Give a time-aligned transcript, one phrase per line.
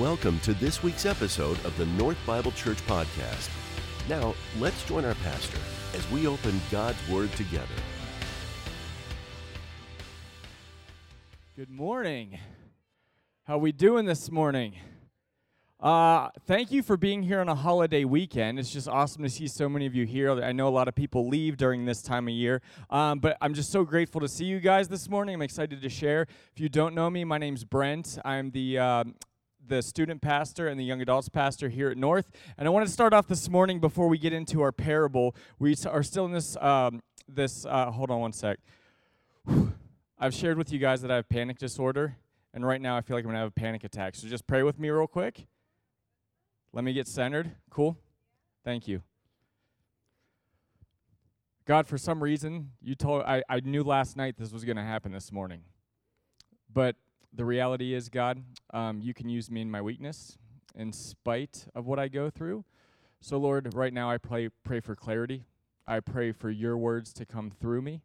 [0.00, 3.50] Welcome to this week's episode of the North Bible Church Podcast.
[4.08, 5.58] Now, let's join our pastor
[5.94, 7.66] as we open God's Word together.
[11.54, 12.38] Good morning.
[13.44, 14.72] How we doing this morning?
[15.78, 18.58] Uh, thank you for being here on a holiday weekend.
[18.58, 20.32] It's just awesome to see so many of you here.
[20.42, 23.52] I know a lot of people leave during this time of year, um, but I'm
[23.52, 25.34] just so grateful to see you guys this morning.
[25.34, 26.22] I'm excited to share.
[26.54, 28.18] If you don't know me, my name's Brent.
[28.24, 29.14] I'm the um,
[29.66, 32.30] the student pastor and the young adults pastor here at North.
[32.58, 35.34] And I want to start off this morning before we get into our parable.
[35.58, 37.64] We are still in this um, this.
[37.66, 38.58] Uh, hold on one sec.
[40.18, 42.16] I've shared with you guys that I have panic disorder,
[42.52, 44.14] and right now I feel like I'm gonna have a panic attack.
[44.14, 45.46] So just pray with me real quick.
[46.72, 47.52] Let me get centered.
[47.70, 47.96] Cool.
[48.64, 49.02] Thank you.
[51.66, 55.12] God, for some reason, you told I, I knew last night this was to happen
[55.12, 55.62] this morning.
[56.72, 56.96] But
[57.32, 60.36] the reality is, God, um, you can use me in my weakness
[60.74, 62.64] in spite of what I go through.
[63.20, 65.44] So, Lord, right now I pray, pray for clarity.
[65.86, 68.02] I pray for your words to come through me.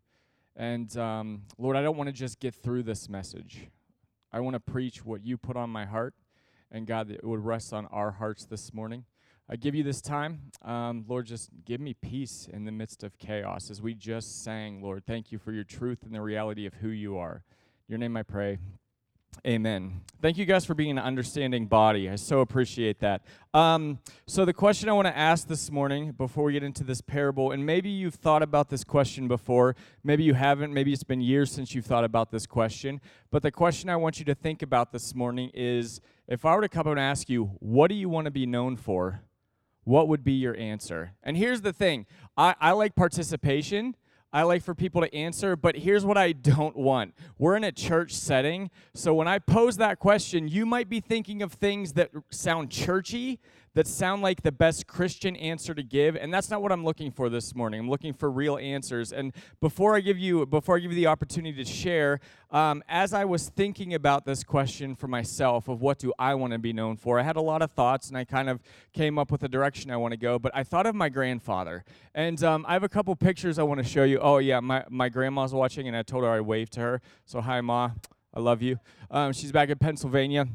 [0.55, 3.67] And, um, Lord, I don't want to just get through this message.
[4.31, 6.13] I want to preach what you put on my heart.
[6.71, 9.05] And, God, that it would rest on our hearts this morning.
[9.47, 10.51] I give you this time.
[10.63, 13.69] Um, Lord, just give me peace in the midst of chaos.
[13.69, 16.89] As we just sang, Lord, thank you for your truth and the reality of who
[16.89, 17.43] you are.
[17.87, 18.57] Your name I pray.
[19.45, 20.01] Amen.
[20.21, 22.09] Thank you guys for being an understanding body.
[22.09, 23.21] I so appreciate that.
[23.53, 27.01] Um, so, the question I want to ask this morning before we get into this
[27.01, 31.21] parable, and maybe you've thought about this question before, maybe you haven't, maybe it's been
[31.21, 34.61] years since you've thought about this question, but the question I want you to think
[34.61, 37.95] about this morning is if I were to come up and ask you, what do
[37.95, 39.21] you want to be known for?
[39.83, 41.13] What would be your answer?
[41.21, 43.95] And here's the thing I, I like participation
[44.33, 47.13] I like for people to answer, but here's what I don't want.
[47.37, 51.41] We're in a church setting, so when I pose that question, you might be thinking
[51.41, 53.39] of things that sound churchy,
[53.75, 57.11] that sound like the best Christian answer to give, and that's not what I'm looking
[57.11, 57.81] for this morning.
[57.81, 59.11] I'm looking for real answers.
[59.11, 62.19] And before I give you before I give you the opportunity to share,
[62.51, 66.53] um, as I was thinking about this question for myself of what do I want
[66.53, 68.61] to be known for, I had a lot of thoughts, and I kind of
[68.93, 70.39] came up with a direction I want to go.
[70.39, 73.83] But I thought of my grandfather, and um, I have a couple pictures I want
[73.83, 74.19] to show you.
[74.19, 77.01] Oh yeah, my my grandma's watching, and I told her I waved to her.
[77.25, 77.91] So hi, ma.
[78.33, 78.79] I love you.
[79.11, 80.47] Um, she's back in Pennsylvania.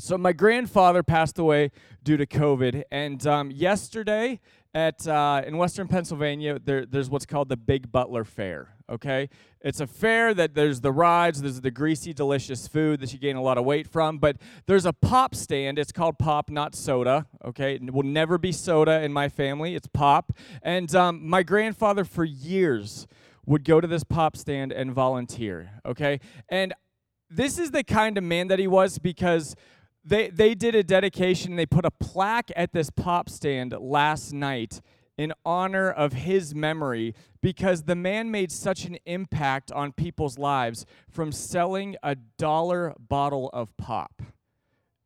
[0.00, 1.72] So my grandfather passed away
[2.04, 4.38] due to COVID, and um, yesterday
[4.72, 8.76] at uh, in Western Pennsylvania, there, there's what's called the Big Butler Fair.
[8.88, 9.28] Okay,
[9.60, 13.34] it's a fair that there's the rides, there's the greasy, delicious food that you gain
[13.34, 14.36] a lot of weight from, but
[14.66, 15.80] there's a pop stand.
[15.80, 17.26] It's called pop, not soda.
[17.44, 19.74] Okay, it will never be soda in my family.
[19.74, 20.32] It's pop,
[20.62, 23.08] and um, my grandfather for years
[23.46, 25.70] would go to this pop stand and volunteer.
[25.84, 26.72] Okay, and
[27.30, 29.54] this is the kind of man that he was because
[30.08, 34.80] they, they did a dedication, they put a plaque at this pop stand last night
[35.18, 40.86] in honor of his memory because the man made such an impact on people's lives
[41.10, 44.22] from selling a dollar bottle of pop.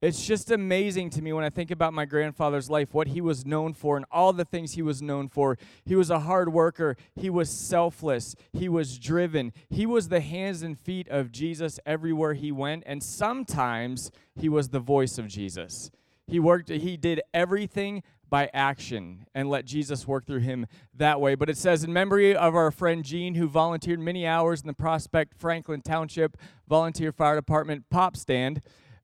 [0.02, 3.46] It's just amazing to me when I think about my grandfather's life, what he was
[3.46, 5.56] known for, and all the things he was known for.
[5.84, 10.64] He was a hard worker, he was selfless, he was driven, he was the hands
[10.64, 15.92] and feet of Jesus everywhere he went, and sometimes he was the voice of Jesus.
[16.26, 21.36] He worked, he did everything by action and let Jesus work through him that way.
[21.36, 24.72] But it says, in memory of our friend Gene, who volunteered many hours in the
[24.72, 26.36] Prospect Franklin Township
[26.66, 28.62] Volunteer Fire Department pop stand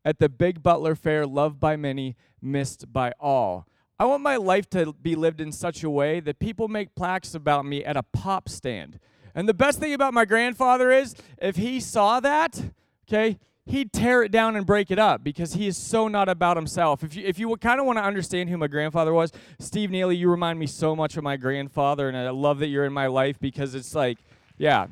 [0.09, 3.67] at the Big Butler Fair, loved by many, missed by all.
[3.99, 7.35] I want my life to be lived in such a way that people make plaques
[7.35, 9.01] about me at a pop stand.
[9.35, 12.59] And the best thing about my grandfather is if he saw that,
[13.07, 16.57] okay, he'd tear it down and break it up because he is so not about
[16.57, 17.05] himself.
[17.05, 20.17] If you, if you kind of want to understand who my grandfather was, Steve Neely,
[20.17, 23.09] you remind me so much of my grandfather, and I love that you're in my
[23.09, 24.17] life because it's like,
[24.57, 24.87] yeah,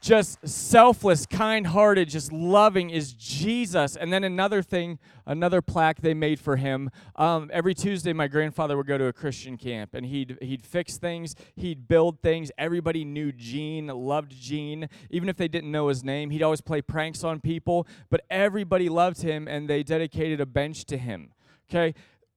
[0.00, 3.96] just selfless, kind hearted, just loving is Jesus.
[3.96, 6.90] And then another thing, another plaque they made for him.
[7.16, 10.96] Um, every Tuesday, my grandfather would go to a Christian camp and he'd, he'd fix
[10.96, 12.50] things, he'd build things.
[12.56, 14.88] Everybody knew Gene, loved Gene.
[15.10, 18.88] Even if they didn't know his name, he'd always play pranks on people, but everybody
[18.88, 21.32] loved him and they dedicated a bench to him.
[21.68, 21.94] Okay?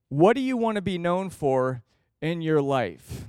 [0.10, 1.82] What do you want to be known for
[2.22, 3.26] in your life?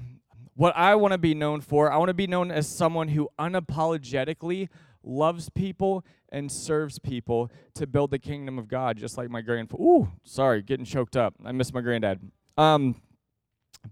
[0.55, 3.29] What I want to be known for, I want to be known as someone who
[3.39, 4.69] unapologetically
[5.03, 9.83] loves people and serves people to build the kingdom of God, just like my grandfather.
[9.83, 11.35] Ooh, sorry, getting choked up.
[11.45, 12.21] I miss my granddad.
[12.56, 13.01] Um,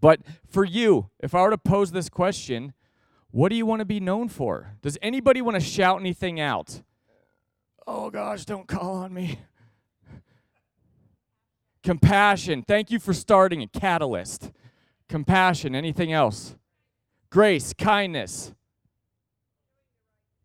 [0.00, 2.72] but for you, if I were to pose this question,
[3.30, 4.76] what do you want to be known for?
[4.82, 6.82] Does anybody want to shout anything out?
[7.86, 9.40] Oh gosh, don't call on me.
[11.82, 12.62] Compassion.
[12.62, 14.52] Thank you for starting a catalyst.
[15.12, 15.74] Compassion.
[15.74, 16.56] Anything else?
[17.28, 18.54] Grace, kindness.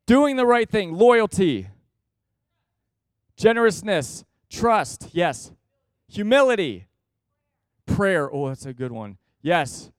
[0.06, 1.70] Doing the right thing, loyalty.
[3.38, 5.08] Generousness, trust.
[5.14, 5.54] Yes.
[6.10, 6.86] Humility.
[7.86, 8.30] Prayer.
[8.30, 9.18] Oh, that's a good one.
[9.42, 9.90] Yes.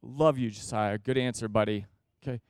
[0.00, 0.96] Love you, Josiah.
[0.96, 1.84] Good answer, buddy.
[2.26, 2.40] Okay.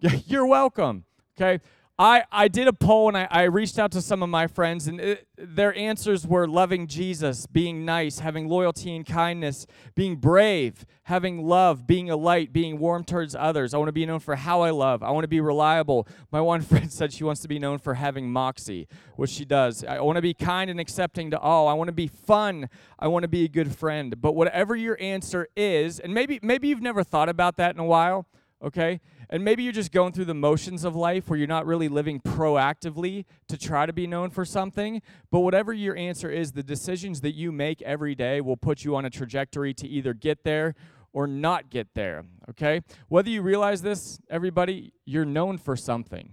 [0.26, 1.04] You're welcome.
[1.40, 1.62] Okay.
[2.00, 4.88] I, I did a poll and I, I reached out to some of my friends,
[4.88, 10.86] and it, their answers were loving Jesus, being nice, having loyalty and kindness, being brave,
[11.02, 13.74] having love, being a light, being warm towards others.
[13.74, 15.02] I want to be known for how I love.
[15.02, 16.08] I want to be reliable.
[16.32, 19.84] My one friend said she wants to be known for having moxie, which she does.
[19.84, 21.68] I want to be kind and accepting to all.
[21.68, 22.70] I want to be fun.
[22.98, 24.18] I want to be a good friend.
[24.18, 27.84] But whatever your answer is, and maybe maybe you've never thought about that in a
[27.84, 28.26] while,
[28.62, 29.00] okay?
[29.28, 32.20] And maybe you're just going through the motions of life where you're not really living
[32.20, 35.02] proactively to try to be known for something.
[35.30, 38.96] But whatever your answer is, the decisions that you make every day will put you
[38.96, 40.74] on a trajectory to either get there
[41.12, 42.24] or not get there.
[42.48, 42.82] Okay?
[43.08, 46.32] Whether you realize this, everybody, you're known for something.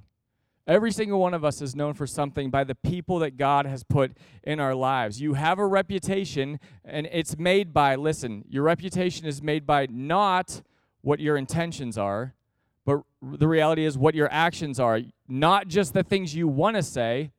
[0.67, 3.83] Every single one of us is known for something by the people that God has
[3.83, 5.21] put in our lives.
[5.21, 10.61] You have a reputation, and it's made by, listen, your reputation is made by not
[11.07, 12.35] what your intentions are,
[12.85, 14.99] but the reality is what your actions are,
[15.29, 17.31] not just the things you want to say,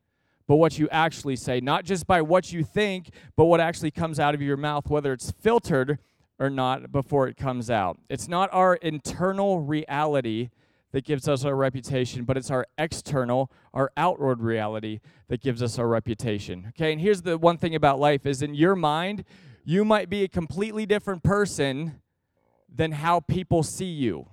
[0.47, 4.19] but what you actually say, not just by what you think, but what actually comes
[4.19, 5.99] out of your mouth, whether it's filtered
[6.39, 7.99] or not before it comes out.
[8.09, 10.49] It's not our internal reality
[10.93, 15.79] that gives us our reputation, but it's our external, our outward reality that gives us
[15.79, 16.69] our reputation.
[16.71, 19.25] Okay, and here's the one thing about life is in your mind,
[19.63, 22.01] you might be a completely different person
[22.73, 24.29] than how people see you.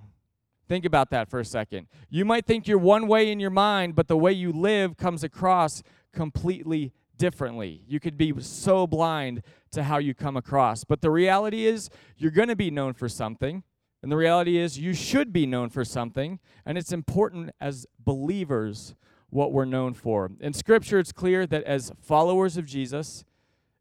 [0.68, 1.88] Think about that for a second.
[2.10, 5.24] You might think you're one way in your mind, but the way you live comes
[5.24, 7.84] across completely differently.
[7.88, 10.84] You could be so blind to how you come across.
[10.84, 13.64] But the reality is, you're going to be known for something.
[14.02, 16.40] And the reality is, you should be known for something.
[16.66, 18.96] And it's important as believers
[19.30, 20.32] what we're known for.
[20.40, 23.24] In Scripture, it's clear that as followers of Jesus,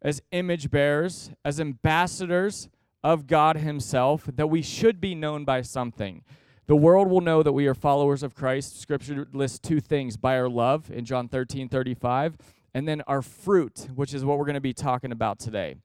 [0.02, 2.68] as image bearers, as ambassadors
[3.04, 6.24] of God Himself, that we should be known by something.
[6.66, 8.80] The world will know that we are followers of Christ.
[8.80, 12.38] Scripture lists two things by our love in John 13 35,
[12.72, 15.76] and then our fruit, which is what we're going to be talking about today.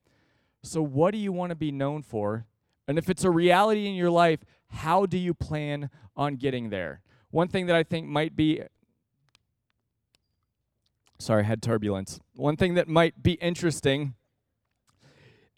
[0.63, 2.45] So, what do you want to be known for?
[2.87, 4.39] And if it's a reality in your life,
[4.69, 7.01] how do you plan on getting there?
[7.29, 8.63] One thing that I think might be
[11.19, 12.21] sorry, I had turbulence.
[12.35, 14.15] One thing that might be interesting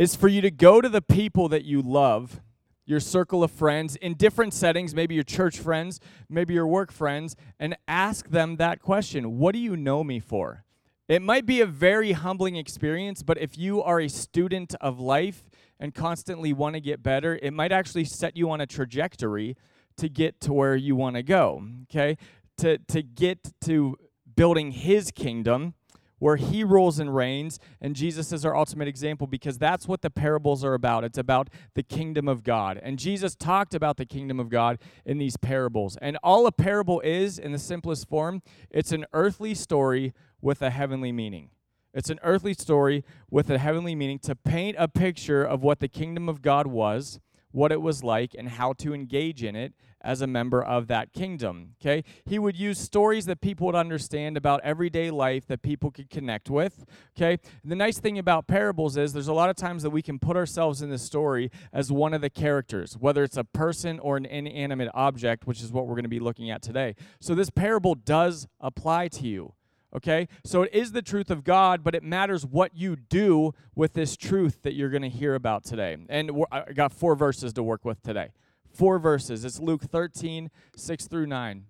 [0.01, 2.41] is for you to go to the people that you love
[2.87, 7.35] your circle of friends in different settings, maybe your church friends, maybe your work friends,
[7.59, 10.65] and ask them that question What do you know me for?
[11.07, 15.43] It might be a very humbling experience, but if you are a student of life
[15.79, 19.55] and constantly want to get better, it might actually set you on a trajectory
[19.97, 22.17] to get to where you want to go, okay?
[22.57, 23.97] To, to get to
[24.35, 25.75] building His kingdom
[26.21, 30.09] where he rules and reigns, and Jesus is our ultimate example because that's what the
[30.11, 31.03] parables are about.
[31.03, 32.79] It's about the kingdom of God.
[32.83, 35.97] And Jesus talked about the kingdom of God in these parables.
[35.99, 40.69] And all a parable is, in the simplest form, it's an earthly story with a
[40.69, 41.49] heavenly meaning.
[41.91, 45.87] It's an earthly story with a heavenly meaning to paint a picture of what the
[45.87, 50.21] kingdom of God was, what it was like, and how to engage in it as
[50.21, 51.75] a member of that kingdom.
[51.81, 52.03] Okay?
[52.25, 56.49] He would use stories that people would understand about everyday life that people could connect
[56.49, 56.85] with.
[57.17, 57.37] Okay?
[57.63, 60.19] And the nice thing about parables is there's a lot of times that we can
[60.19, 64.17] put ourselves in the story as one of the characters, whether it's a person or
[64.17, 66.95] an inanimate object, which is what we're going to be looking at today.
[67.19, 69.53] So this parable does apply to you.
[69.93, 70.27] Okay?
[70.45, 74.15] So it is the truth of God, but it matters what you do with this
[74.15, 75.97] truth that you're going to hear about today.
[76.09, 78.29] And I got four verses to work with today.
[78.73, 79.45] Four verses.
[79.45, 81.65] It's Luke 13, 6 through 9.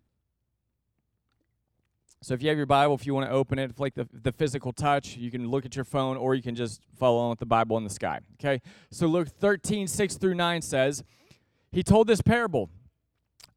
[2.24, 4.31] So if you have your Bible, if you want to open it, like the, the
[4.31, 7.39] physical touch, you can look at your phone or you can just follow along with
[7.39, 8.20] the Bible in the sky.
[8.39, 8.62] Okay?
[8.91, 11.03] So Luke 13, 6 through 9 says,
[11.72, 12.70] He told this parable.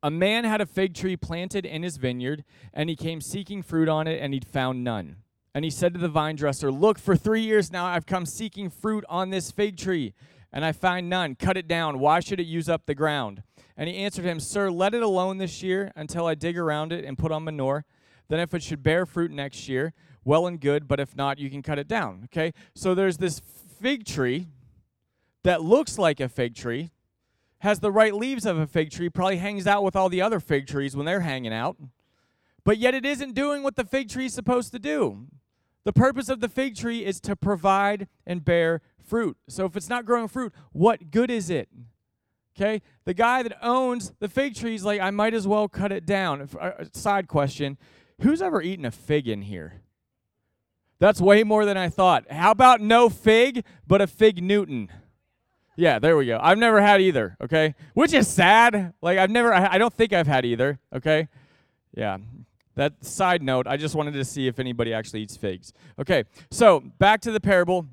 [0.03, 3.89] A man had a fig tree planted in his vineyard, and he came seeking fruit
[3.89, 5.17] on it, and he'd found none.
[5.55, 8.71] And he said to the vine dresser, Look, for three years now I've come seeking
[8.71, 10.15] fruit on this fig tree
[10.55, 11.35] and I find none.
[11.35, 11.99] Cut it down.
[11.99, 13.43] Why should it use up the ground?
[13.77, 17.05] And he answered him, Sir, let it alone this year until I dig around it
[17.05, 17.85] and put on manure.
[18.29, 19.93] Then if it should bear fruit next year,
[20.25, 22.23] well and good, but if not, you can cut it down.
[22.27, 22.55] Okay?
[22.73, 23.41] So there's this
[23.81, 24.47] fig tree
[25.43, 26.93] that looks like a fig tree,
[27.59, 30.39] has the right leaves of a fig tree, probably hangs out with all the other
[30.39, 31.77] fig trees when they're hanging out,
[32.65, 35.27] but yet it isn't doing what the fig tree is supposed to do.
[35.85, 39.37] The purpose of the fig tree is to provide and bear fruit.
[39.49, 41.69] So if it's not growing fruit, what good is it?
[42.57, 42.83] Okay?
[43.05, 46.07] The guy that owns the fig tree is like, I might as well cut it
[46.07, 46.49] down.
[46.61, 47.79] Uh, side question
[48.21, 49.83] Who's ever eaten a fig in here?
[51.01, 52.31] That's way more than I thought.
[52.31, 54.91] How about no fig, but a fig Newton?
[55.77, 56.39] Yeah, there we go.
[56.41, 57.75] I've never had either, okay?
[57.95, 58.95] Which is sad.
[59.03, 61.29] Like, I've never, I don't think I've had either, okay?
[61.97, 62.19] Yeah.
[62.77, 65.73] That side note, I just wanted to see if anybody actually eats figs.
[65.99, 67.87] Okay, so back to the parable.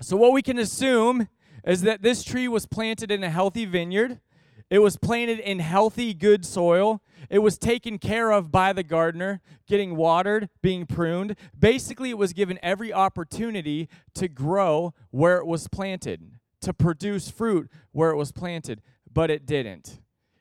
[0.00, 1.28] So, what we can assume
[1.66, 4.20] is that this tree was planted in a healthy vineyard.
[4.68, 7.00] It was planted in healthy, good soil.
[7.30, 11.36] It was taken care of by the gardener, getting watered, being pruned.
[11.58, 17.70] Basically, it was given every opportunity to grow where it was planted, to produce fruit
[17.92, 20.00] where it was planted, but it didn't.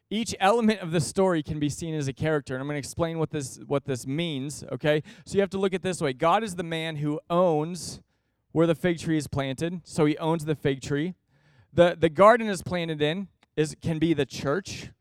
[0.10, 2.80] Each element of the story can be seen as a character, and I'm going to
[2.80, 5.02] explain what this what this means, okay?
[5.26, 6.14] So you have to look at this way.
[6.14, 8.02] God is the man who owns
[8.56, 9.82] where the fig tree is planted.
[9.84, 11.16] So he owns the fig tree.
[11.74, 14.92] The, the garden is planted in is can be the church.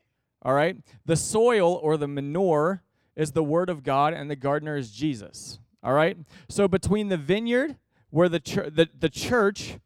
[0.42, 0.78] All right.
[1.06, 2.82] The soil or the manure
[3.14, 5.60] is the word of God, and the gardener is Jesus.
[5.84, 6.16] All right.
[6.48, 7.76] So between the vineyard,
[8.10, 9.78] where the, ch- the, the church,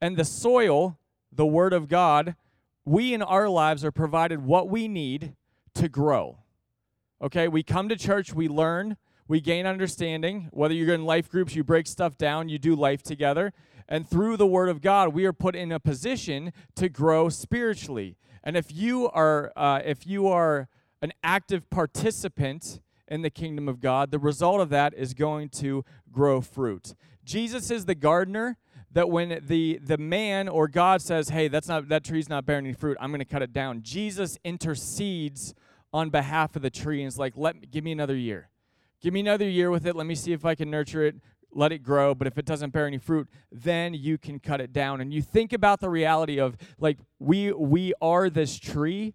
[0.00, 0.98] and the soil,
[1.30, 2.34] the word of God,
[2.84, 5.36] we in our lives are provided what we need
[5.74, 6.38] to grow.
[7.22, 8.96] Okay, we come to church, we learn,
[9.32, 10.50] we gain understanding.
[10.52, 13.54] Whether you're in life groups, you break stuff down, you do life together.
[13.88, 18.18] And through the Word of God, we are put in a position to grow spiritually.
[18.44, 20.68] And if you are, uh, if you are
[21.00, 25.82] an active participant in the kingdom of God, the result of that is going to
[26.12, 26.94] grow fruit.
[27.24, 28.58] Jesus is the gardener
[28.90, 32.66] that when the the man or God says, "Hey, that's not that tree's not bearing
[32.66, 32.98] any fruit.
[33.00, 35.54] I'm going to cut it down." Jesus intercedes
[35.90, 38.50] on behalf of the tree and is like, "Let me, give me another year.
[39.02, 39.96] Give me another year with it.
[39.96, 41.16] Let me see if I can nurture it,
[41.52, 42.14] let it grow.
[42.14, 45.00] But if it doesn't bear any fruit, then you can cut it down.
[45.00, 49.14] And you think about the reality of like we we are this tree,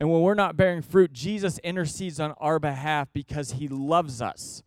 [0.00, 4.64] and when we're not bearing fruit, Jesus intercedes on our behalf because he loves us.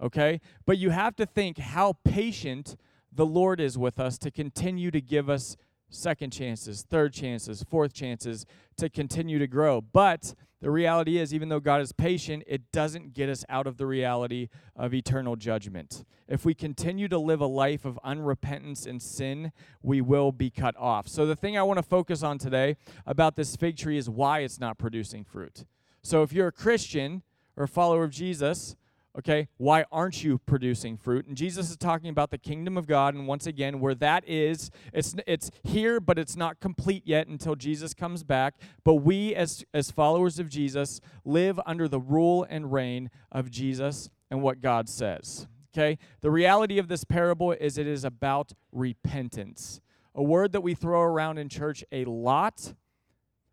[0.00, 0.40] Okay?
[0.64, 2.76] But you have to think how patient
[3.12, 5.56] the Lord is with us to continue to give us
[5.90, 8.46] second chances, third chances, fourth chances
[8.76, 9.80] to continue to grow.
[9.80, 13.76] But the reality is, even though God is patient, it doesn't get us out of
[13.76, 16.04] the reality of eternal judgment.
[16.26, 20.76] If we continue to live a life of unrepentance and sin, we will be cut
[20.76, 21.06] off.
[21.06, 24.40] So, the thing I want to focus on today about this fig tree is why
[24.40, 25.64] it's not producing fruit.
[26.02, 27.22] So, if you're a Christian
[27.56, 28.74] or a follower of Jesus,
[29.16, 29.48] okay?
[29.56, 31.26] Why aren't you producing fruit?
[31.26, 34.70] And jesus is talking about the kingdom of god and once again where that is
[34.92, 38.54] it's it's here but it's not complete yet until jesus comes back.
[38.84, 44.10] But we as as followers of jesus live under the rule and reign of jesus
[44.30, 45.46] and what god says
[45.78, 45.98] okay?
[46.20, 49.80] The reality of this parable is it is about repentance.
[50.14, 52.74] A word that we throw around in church a lot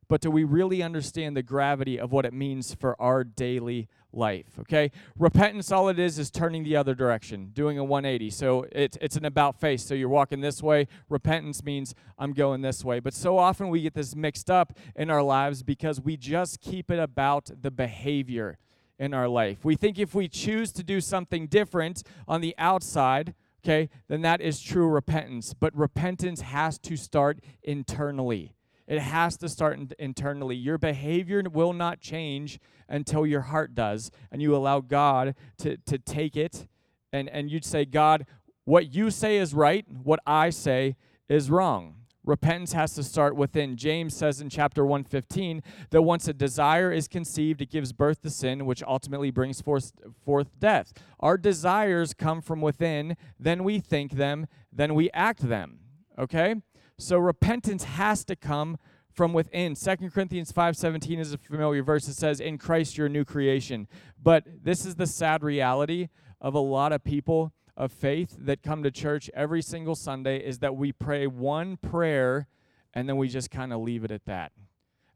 [0.07, 4.59] but do we really understand the gravity of what it means for our daily life?
[4.59, 4.91] Okay?
[5.17, 8.29] Repentance, all it is, is turning the other direction, doing a 180.
[8.29, 9.83] So it's, it's an about face.
[9.83, 10.87] So you're walking this way.
[11.09, 12.99] Repentance means I'm going this way.
[12.99, 16.91] But so often we get this mixed up in our lives because we just keep
[16.91, 18.57] it about the behavior
[18.97, 19.63] in our life.
[19.63, 23.33] We think if we choose to do something different on the outside,
[23.63, 25.53] okay, then that is true repentance.
[25.53, 28.54] But repentance has to start internally.
[28.87, 30.55] It has to start in- internally.
[30.55, 35.97] Your behavior will not change until your heart does, and you allow God to, to
[35.97, 36.67] take it,
[37.11, 38.25] and, and you'd say, God,
[38.63, 40.95] what you say is right, what I say
[41.29, 41.95] is wrong.
[42.25, 43.77] Repentance has to start within.
[43.77, 45.61] James says in chapter 115
[45.91, 49.91] that once a desire is conceived, it gives birth to sin, which ultimately brings forth,
[50.23, 50.91] forth death.
[51.19, 55.79] Our desires come from within, then we think them, then we act them.
[56.17, 56.55] Okay?
[56.97, 58.77] So repentance has to come
[59.11, 59.75] from within.
[59.75, 62.07] 2 Corinthians 5:17 is a familiar verse.
[62.07, 63.87] It says, "In Christ you're a new creation."
[64.21, 66.09] But this is the sad reality
[66.41, 70.59] of a lot of people of faith that come to church every single Sunday is
[70.59, 72.47] that we pray one prayer
[72.93, 74.53] and then we just kind of leave it at that.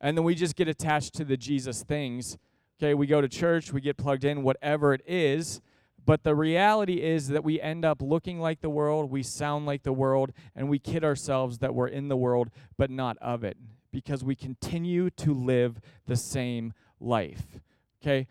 [0.02, 2.38] And then we just get attached to the Jesus things.
[2.78, 5.62] Okay, we go to church, we get plugged in, whatever it is,
[6.06, 9.84] but the reality is that we end up looking like the world, we sound like
[9.84, 13.58] the world, and we kid ourselves that we're in the world, but not of it,
[13.92, 17.60] because we continue to live the same life.
[18.02, 18.28] Okay?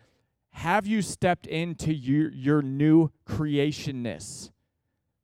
[0.51, 4.51] Have you stepped into your, your new creationness?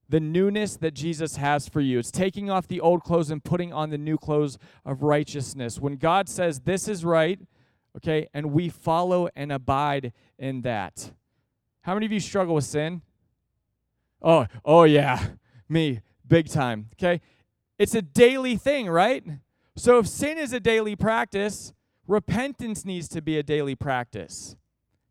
[0.09, 1.99] The newness that Jesus has for you.
[1.99, 5.81] It's taking off the old clothes and putting on the new clothes of righteousness.
[5.81, 7.41] When God says this is right,
[7.97, 11.11] okay, and we follow and abide in that
[11.85, 13.03] how many of you struggle with sin?
[14.23, 15.23] Oh, oh yeah,
[15.69, 16.89] me, big time.
[16.95, 17.21] Okay?
[17.79, 19.23] It's a daily thing, right?
[19.77, 21.75] So if sin is a daily practice,
[22.07, 24.57] repentance needs to be a daily practice.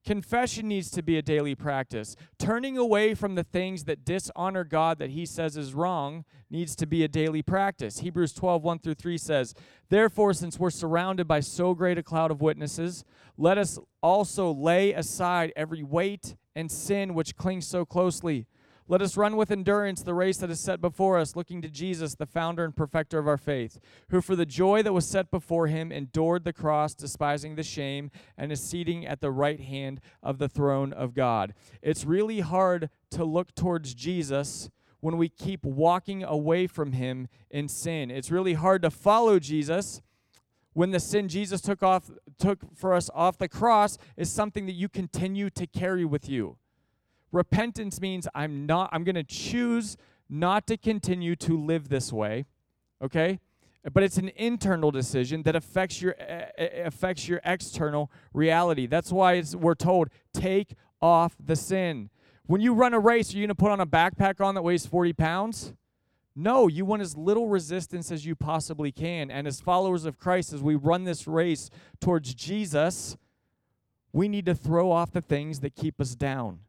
[0.04, 2.16] Confession needs to be a daily practice.
[2.40, 6.88] Turning away from the things that dishonor God that he says is wrong needs to
[6.88, 8.00] be a daily practice.
[8.00, 9.54] Hebrews 12, 1 through 3 says,
[9.90, 13.06] Therefore, since we're surrounded by so great a cloud of witnesses,
[13.38, 18.48] let us also lay aside every weight and sin which clings so closely
[18.86, 22.16] let us run with endurance the race that is set before us, looking to Jesus,
[22.16, 23.80] the founder and perfecter of our faith,
[24.10, 28.12] who for the joy that was set before him endured the cross, despising the shame,
[28.38, 31.54] and is seating at the right hand of the throne of God.
[31.82, 34.70] It's really hard to look towards Jesus
[35.00, 38.12] when we keep walking away from him in sin.
[38.12, 40.02] It's really hard to follow Jesus
[40.74, 44.74] when the sin Jesus took off took for us off the cross is something that
[44.74, 46.58] you continue to carry with you.
[47.32, 49.98] Repentance means I'm not I'm going to choose
[50.30, 52.46] not to continue to live this way.
[53.02, 53.40] Okay?
[53.92, 56.16] But it's an internal decision that affects your
[56.58, 58.88] affects your external reality.
[58.88, 62.10] That's why we're told take off the sin.
[62.46, 64.62] When you run a race, are you going to put on a backpack on that
[64.62, 65.74] weighs 40 pounds?
[66.36, 69.30] No, you want as little resistance as you possibly can.
[69.30, 71.70] And as followers of Christ, as we run this race
[72.02, 73.18] towards Jesus,
[74.12, 76.60] we need to throw off the things that keep us down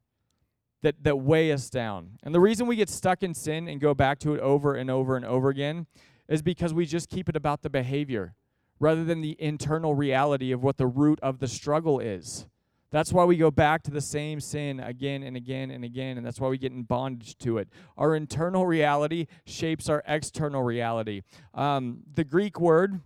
[0.85, 2.19] that, that weigh us down.
[2.23, 4.91] And the reason we get stuck in sin and go back to it over and
[4.91, 5.87] over and over again
[6.29, 8.35] is because we just keep it about the behavior
[8.79, 12.47] rather than the internal reality of what the root of the struggle is.
[12.95, 16.25] That's why we go back to the same sin again and again and again, and
[16.25, 17.69] that's why we get in bondage to it.
[17.97, 21.23] Our internal reality shapes our external reality.
[21.55, 23.01] Um, the Greek word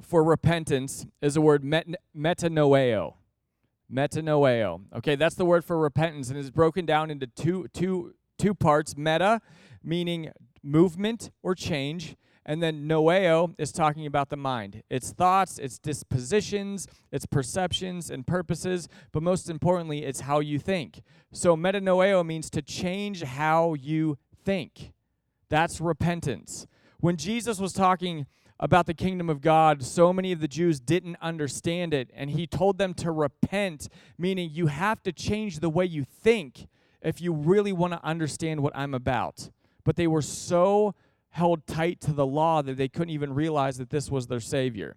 [0.00, 3.16] for repentance is the word met- metanoeo
[3.92, 4.80] metanoeo.
[4.96, 8.96] Okay, that's the word for repentance, and it's broken down into two, two, two parts.
[8.96, 9.42] Meta,
[9.82, 12.16] meaning movement or change,
[12.48, 14.82] and then noeo is talking about the mind.
[14.88, 21.02] Its thoughts, its dispositions, its perceptions and purposes, but most importantly, it's how you think.
[21.30, 24.94] So metanoeo means to change how you think.
[25.50, 26.66] That's repentance.
[27.00, 28.26] When Jesus was talking
[28.58, 32.10] about the kingdom of God, so many of the Jews didn't understand it.
[32.14, 36.66] And he told them to repent, meaning you have to change the way you think
[37.02, 39.50] if you really want to understand what I'm about.
[39.84, 40.94] But they were so
[41.30, 44.96] held tight to the law that they couldn't even realize that this was their Savior.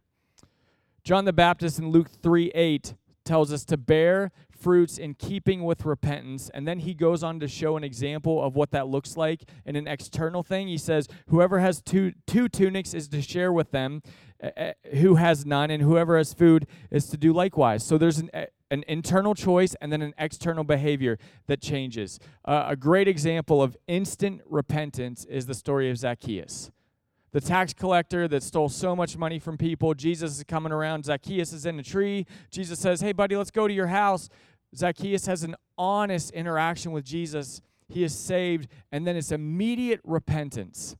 [1.04, 2.94] John the Baptist in Luke 3 8
[3.26, 6.50] tells us to bear fruits in keeping with repentance.
[6.54, 9.76] And then he goes on to show an example of what that looks like in
[9.76, 10.68] an external thing.
[10.68, 14.02] He says, Whoever has two, two tunics is to share with them,
[14.44, 17.84] uh, who has none, and whoever has food is to do likewise.
[17.84, 22.20] So there's an, uh, an internal choice and then an external behavior that changes.
[22.44, 26.72] Uh, a great example of instant repentance is the story of Zacchaeus
[27.32, 29.94] the tax collector that stole so much money from people.
[29.94, 31.06] Jesus is coming around.
[31.06, 32.26] Zacchaeus is in a tree.
[32.50, 34.30] Jesus says, Hey, buddy, let's go to your house.
[34.76, 37.62] Zacchaeus has an honest interaction with Jesus.
[37.88, 40.96] He is saved, and then it's immediate repentance.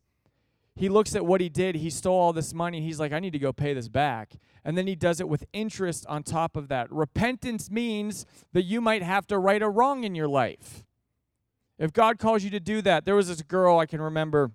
[0.76, 1.76] He looks at what he did.
[1.76, 4.34] He stole all this money, he's like, I need to go pay this back.
[4.64, 6.92] And then he does it with interest on top of that.
[6.92, 10.84] Repentance means that you might have to right a wrong in your life.
[11.80, 14.52] If God calls you to do that, there was this girl I can remember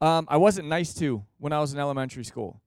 [0.00, 2.60] um, I wasn't nice to when I was in elementary school.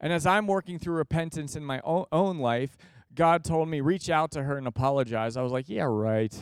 [0.00, 2.76] And as I'm working through repentance in my own, own life,
[3.14, 5.36] God told me, reach out to her and apologize.
[5.36, 6.34] I was like, yeah, right.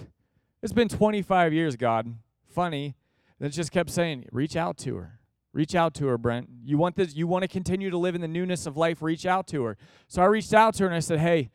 [0.63, 2.15] It's been 25 years, God.
[2.49, 2.97] Funny.
[3.39, 5.20] And it just kept saying, reach out to her.
[5.53, 6.49] Reach out to her, Brent.
[6.65, 9.27] You want this, you want to continue to live in the newness of life, reach
[9.27, 9.77] out to her.
[10.07, 11.51] So I reached out to her and I said, Hey,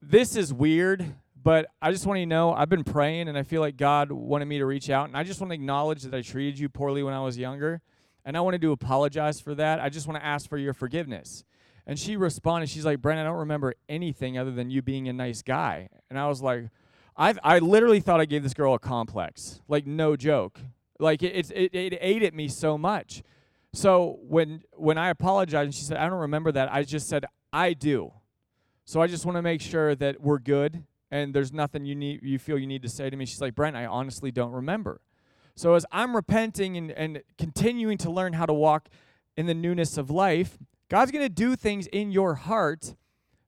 [0.00, 3.42] this is weird, but I just want you to know I've been praying and I
[3.42, 5.08] feel like God wanted me to reach out.
[5.08, 7.82] And I just want to acknowledge that I treated you poorly when I was younger.
[8.24, 9.78] And I wanted to apologize for that.
[9.78, 11.44] I just want to ask for your forgiveness.
[11.86, 15.12] And she responded, she's like, Brent, I don't remember anything other than you being a
[15.12, 15.88] nice guy.
[16.10, 16.64] And I was like,
[17.16, 19.60] I I literally thought I gave this girl a complex.
[19.68, 20.60] Like no joke.
[20.98, 23.22] Like it it, it ate at me so much.
[23.72, 27.26] So when when I apologized and she said, I don't remember that, I just said,
[27.52, 28.12] I do.
[28.84, 32.20] So I just want to make sure that we're good and there's nothing you need
[32.22, 33.26] you feel you need to say to me.
[33.26, 35.00] She's like, Brent, I honestly don't remember.
[35.54, 38.88] So as I'm repenting and, and continuing to learn how to walk
[39.36, 42.94] in the newness of life, God's to do things in your heart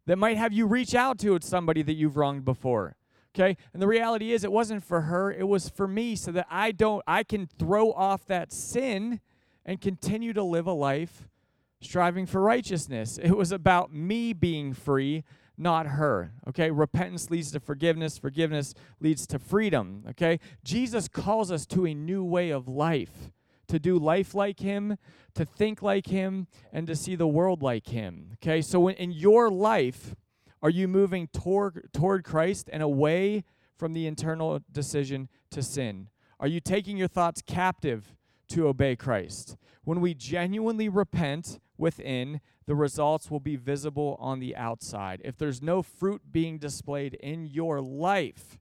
[0.06, 2.96] that might have you reach out to somebody that you've wronged before.
[3.38, 3.56] Okay?
[3.72, 6.72] And the reality is it wasn't for her, it was for me so that I
[6.72, 9.20] don't I can throw off that sin
[9.64, 11.28] and continue to live a life
[11.80, 13.18] striving for righteousness.
[13.22, 15.24] It was about me being free,
[15.56, 16.32] not her.
[16.48, 16.70] Okay?
[16.70, 20.04] Repentance leads to forgiveness, forgiveness leads to freedom.
[20.10, 20.40] Okay?
[20.64, 23.30] Jesus calls us to a new way of life,
[23.68, 24.96] to do life like him,
[25.34, 28.30] to think like him, and to see the world like him.
[28.34, 28.62] Okay?
[28.62, 30.16] So in your life,
[30.62, 33.44] are you moving toward toward Christ and away
[33.76, 36.08] from the internal decision to sin?
[36.40, 38.14] Are you taking your thoughts captive
[38.48, 39.56] to obey Christ?
[39.84, 45.20] When we genuinely repent within, the results will be visible on the outside.
[45.24, 48.58] If there's no fruit being displayed in your life,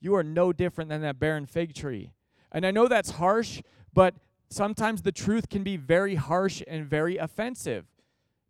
[0.00, 2.12] you are no different than that barren fig tree.
[2.52, 4.14] And I know that's harsh, but
[4.50, 7.86] sometimes the truth can be very harsh and very offensive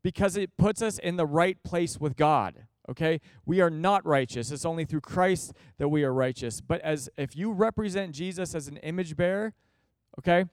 [0.03, 2.66] because it puts us in the right place with God.
[2.90, 3.20] Okay?
[3.46, 4.50] We are not righteous.
[4.50, 6.61] It's only through Christ that we are righteous.
[6.61, 9.55] But as if you represent Jesus as an image bearer,
[10.18, 10.46] okay?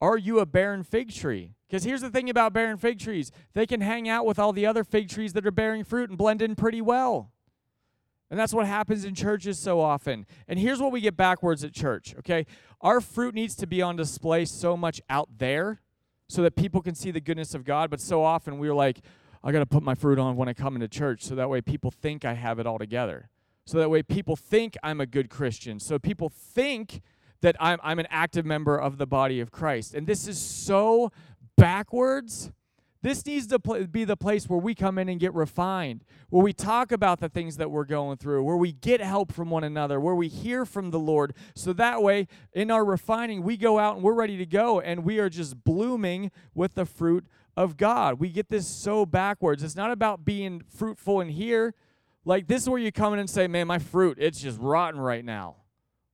[0.00, 1.54] Are you a barren fig tree?
[1.68, 4.64] Because here's the thing about barren fig trees they can hang out with all the
[4.64, 7.32] other fig trees that are bearing fruit and blend in pretty well.
[8.30, 10.26] And that's what happens in churches so often.
[10.46, 12.46] And here's what we get backwards at church, okay?
[12.80, 15.80] Our fruit needs to be on display so much out there
[16.28, 19.00] so that people can see the goodness of God, but so often we're like,
[19.42, 21.60] I got to put my fruit on when I come into church so that way
[21.60, 23.30] people think I have it all together.
[23.64, 25.78] So that way people think I'm a good Christian.
[25.78, 27.02] So people think
[27.40, 29.94] that I'm, I'm an active member of the body of Christ.
[29.94, 31.12] And this is so
[31.56, 32.50] backwards.
[33.00, 36.42] This needs to pl- be the place where we come in and get refined, where
[36.42, 39.62] we talk about the things that we're going through, where we get help from one
[39.62, 41.34] another, where we hear from the Lord.
[41.54, 45.04] So that way, in our refining, we go out and we're ready to go and
[45.04, 47.26] we are just blooming with the fruit
[47.58, 48.20] of God.
[48.20, 49.64] We get this so backwards.
[49.64, 51.74] It's not about being fruitful in here.
[52.24, 55.00] Like, this is where you come in and say, Man, my fruit, it's just rotten
[55.00, 55.56] right now.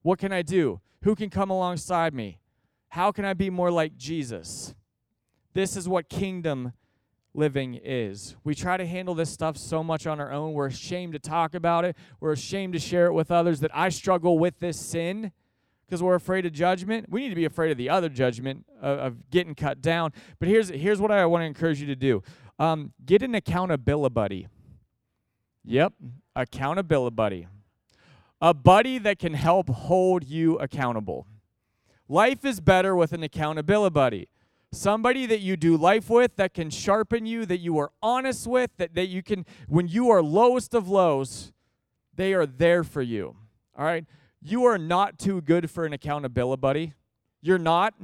[0.01, 0.81] What can I do?
[1.03, 2.39] Who can come alongside me?
[2.89, 4.73] How can I be more like Jesus?
[5.53, 6.73] This is what kingdom
[7.35, 8.35] living is.
[8.43, 10.53] We try to handle this stuff so much on our own.
[10.53, 11.95] We're ashamed to talk about it.
[12.19, 15.31] We're ashamed to share it with others that I struggle with this sin
[15.87, 17.07] because we're afraid of judgment.
[17.09, 20.13] We need to be afraid of the other judgment of, of getting cut down.
[20.39, 22.23] But here's here's what I want to encourage you to do:
[22.59, 24.47] um, get an accountability buddy.
[25.63, 25.93] Yep,
[26.35, 27.47] accountability buddy
[28.41, 31.25] a buddy that can help hold you accountable.
[32.07, 34.29] Life is better with an accountability buddy.
[34.71, 38.71] Somebody that you do life with that can sharpen you, that you are honest with,
[38.77, 41.53] that, that you can, when you are lowest of lows,
[42.13, 43.35] they are there for you.
[43.77, 44.05] All right?
[44.47, 46.93] You are not too good for an accountability buddy.
[47.41, 47.95] You're not.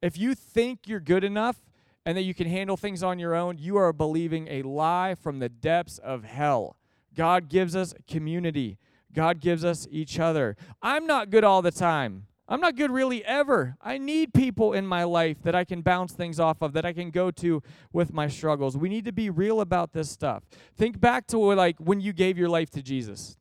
[0.00, 1.60] If you think you're good enough
[2.06, 5.40] and that you can handle things on your own, you are believing a lie from
[5.40, 6.78] the depths of hell.
[7.14, 8.78] God gives us community.
[9.12, 10.56] God gives us each other.
[10.80, 12.28] I'm not good all the time.
[12.48, 13.76] I'm not good really ever.
[13.82, 16.94] I need people in my life that I can bounce things off of, that I
[16.94, 18.74] can go to with my struggles.
[18.74, 20.44] We need to be real about this stuff.
[20.78, 23.36] Think back to like when you gave your life to Jesus.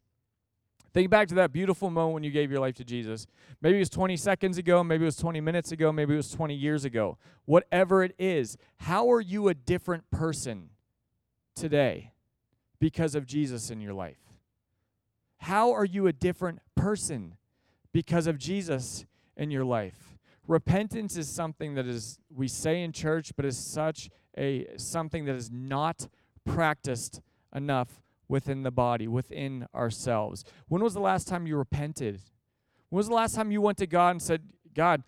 [0.94, 3.28] Think back to that beautiful moment when you gave your life to Jesus.
[3.62, 6.32] Maybe it was 20 seconds ago, maybe it was 20 minutes ago, maybe it was
[6.32, 7.18] 20 years ago.
[7.46, 10.70] Whatever it is, how are you a different person
[11.56, 12.14] today
[12.80, 14.18] because of Jesus in your life?
[15.38, 17.36] How are you a different person
[17.94, 19.06] because of Jesus
[19.38, 20.18] in your life?
[20.48, 25.36] Repentance is something that is we say in church, but is such a something that
[25.36, 26.08] is not
[26.44, 27.22] practiced
[27.54, 30.46] enough within the body, within ourselves.
[30.70, 32.22] When was the last time you repented?
[32.90, 35.04] When was the last time you went to God and said, God,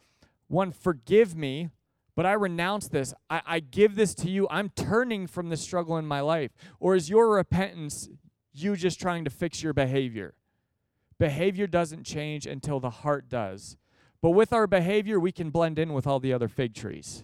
[0.48, 1.70] one, forgive me,
[2.16, 3.14] but I renounce this.
[3.30, 4.48] I, I give this to you.
[4.50, 6.52] I'm turning from the struggle in my life.
[6.80, 8.10] Or is your repentance
[8.54, 10.34] you just trying to fix your behavior.
[11.18, 13.78] Behavior doesn't change until the heart does.
[14.22, 17.24] But with our behavior, we can blend in with all the other fig trees.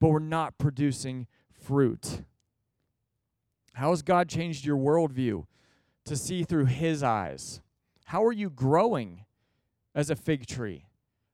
[0.00, 2.22] But we're not producing fruit.
[3.76, 5.44] How has God changed your worldview
[6.06, 7.60] to see through His eyes?
[8.06, 9.26] How are you growing
[9.94, 10.86] as a fig tree?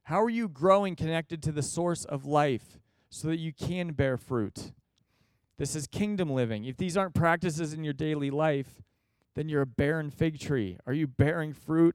[0.05, 4.17] How are you growing connected to the source of life so that you can bear
[4.17, 4.73] fruit?
[5.57, 6.65] This is kingdom living.
[6.65, 8.83] If these aren't practices in your daily life,
[9.37, 10.79] then you're a barren fig tree.
[10.85, 11.95] Are you bearing fruit?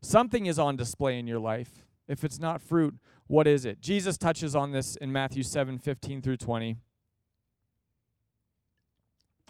[0.00, 1.84] Something is on display in your life.
[2.06, 2.94] If it's not fruit,
[3.26, 3.80] what is it?
[3.80, 6.76] Jesus touches on this in Matthew 7 15 through 20.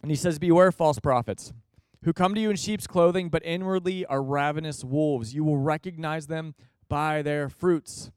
[0.02, 1.52] And he says, Beware false prophets
[2.04, 5.34] who come to you in sheep's clothing, but inwardly are ravenous wolves.
[5.34, 6.54] You will recognize them
[6.88, 8.10] by their fruits.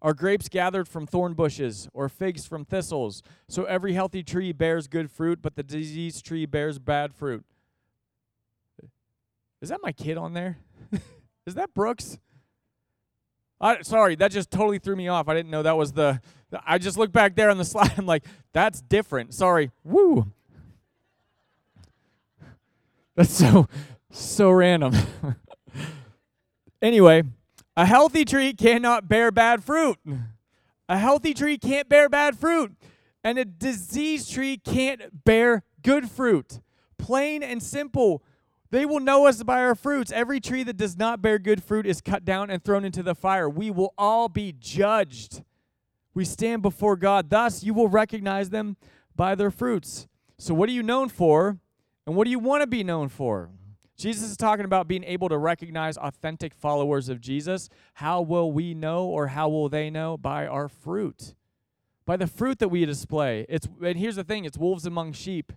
[0.00, 3.22] Are grapes gathered from thorn bushes, or figs from thistles?
[3.48, 7.44] So every healthy tree bears good fruit, but the diseased tree bears bad fruit.
[9.62, 10.58] Is that my kid on there?
[11.46, 12.18] Is that Brooks?
[13.60, 15.26] I, sorry, that just totally threw me off.
[15.26, 16.20] I didn't know that was the.
[16.66, 17.92] I just looked back there on the slide.
[17.96, 19.32] I'm like, that's different.
[19.32, 19.70] Sorry.
[19.84, 20.30] Woo.
[23.16, 23.68] That's so
[24.10, 24.94] so random.
[26.82, 27.22] anyway,
[27.76, 29.98] a healthy tree cannot bear bad fruit.
[30.88, 32.72] A healthy tree can't bear bad fruit.
[33.22, 36.60] And a diseased tree can't bear good fruit.
[36.98, 38.22] Plain and simple.
[38.70, 40.12] They will know us by our fruits.
[40.12, 43.14] Every tree that does not bear good fruit is cut down and thrown into the
[43.14, 43.48] fire.
[43.48, 45.42] We will all be judged.
[46.12, 47.30] We stand before God.
[47.30, 48.76] Thus, you will recognize them
[49.16, 50.06] by their fruits.
[50.38, 51.58] So, what are you known for?
[52.06, 53.50] And what do you want to be known for?
[53.96, 57.68] Jesus is talking about being able to recognize authentic followers of Jesus.
[57.94, 60.16] How will we know or how will they know?
[60.16, 61.34] By our fruit.
[62.04, 63.46] By the fruit that we display.
[63.48, 65.52] It's and here's the thing, it's wolves among sheep.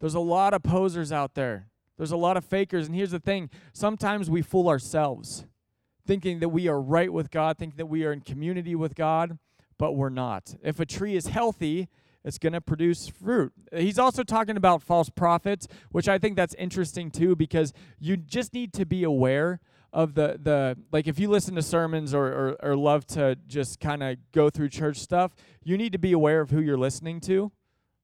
[0.00, 1.68] There's a lot of posers out there.
[1.96, 5.46] There's a lot of fakers and here's the thing, sometimes we fool ourselves
[6.06, 9.38] thinking that we are right with God, thinking that we are in community with God,
[9.78, 10.56] but we're not.
[10.60, 11.88] If a tree is healthy,
[12.24, 13.52] it's going to produce fruit.
[13.74, 18.52] He's also talking about false prophets, which I think that's interesting too because you just
[18.52, 19.60] need to be aware
[19.92, 23.80] of the the like if you listen to sermons or or, or love to just
[23.80, 27.20] kind of go through church stuff, you need to be aware of who you're listening
[27.20, 27.50] to,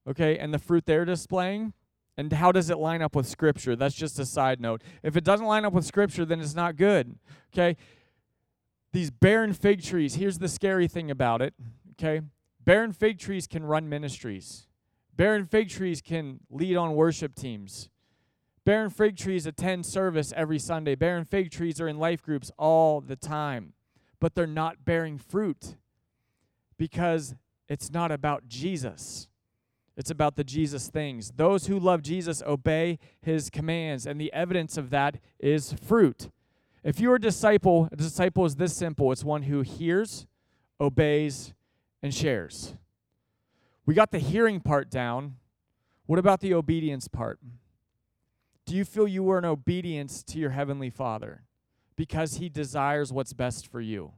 [0.09, 1.73] okay, and the fruit they're displaying.
[2.19, 3.75] And how does it line up with Scripture?
[3.75, 4.81] That's just a side note.
[5.03, 7.19] If it doesn't line up with Scripture, then it's not good.
[7.53, 7.77] Okay?
[8.91, 11.53] These barren fig trees, here's the scary thing about it.
[11.91, 12.21] Okay?
[12.67, 14.67] Barren fig trees can run ministries.
[15.15, 17.87] Barren fig trees can lead on worship teams.
[18.65, 20.93] Barren fig trees attend service every Sunday.
[20.93, 23.71] Barren fig trees are in life groups all the time,
[24.19, 25.77] but they're not bearing fruit
[26.77, 27.35] because
[27.69, 29.29] it's not about Jesus.
[29.95, 31.31] It's about the Jesus things.
[31.37, 36.31] Those who love Jesus obey his commands, and the evidence of that is fruit.
[36.83, 40.27] If you're a disciple, a disciple is this simple it's one who hears,
[40.81, 41.53] obeys,
[42.01, 42.75] and shares.
[43.85, 45.37] We got the hearing part down.
[46.05, 47.39] What about the obedience part?
[48.65, 51.43] Do you feel you were in obedience to your heavenly Father?
[51.95, 54.13] Because he desires what's best for you.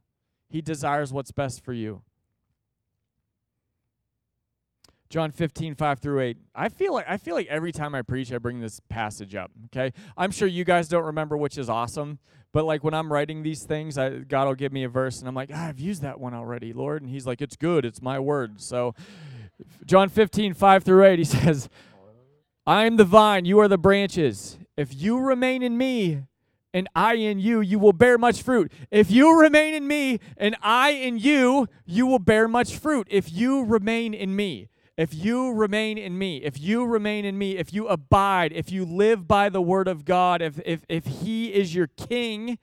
[0.50, 2.02] He desires what's best for you.
[5.10, 6.38] John 15, 5 through 8.
[6.54, 9.50] I feel like I feel like every time I preach, I bring this passage up.
[9.65, 9.91] Okay.
[10.15, 12.19] I'm sure you guys don't remember, which is awesome.
[12.52, 15.28] But like when I'm writing these things, I, God will give me a verse, and
[15.28, 17.02] I'm like, ah, I've used that one already, Lord.
[17.02, 17.86] And He's like, It's good.
[17.86, 18.62] It's my word.
[18.62, 18.93] So,
[19.86, 21.69] John 15, 5 through 8, He says,
[22.67, 24.60] I am the vine, you are the branches.
[24.78, 26.24] If you remain in me,
[26.72, 28.72] and I in you, you will bear much fruit.
[28.91, 33.08] If you remain in me, and I in you, you will bear much fruit.
[33.10, 34.69] If you remain in me.
[35.00, 38.84] If you remain in me, if you remain in me, if you abide, if you
[38.84, 42.58] live by the word of God, if, if, if He is your king,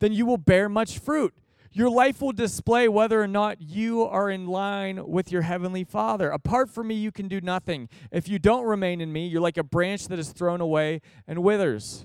[0.00, 1.32] then you will bear much fruit.
[1.70, 6.28] Your life will display whether or not you are in line with your heavenly Father.
[6.28, 7.88] Apart from me, you can do nothing.
[8.10, 11.44] If you don't remain in me, you're like a branch that is thrown away and
[11.44, 12.04] withers